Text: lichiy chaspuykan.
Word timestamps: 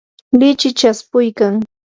lichiy 0.39 0.75
chaspuykan. 0.79 1.53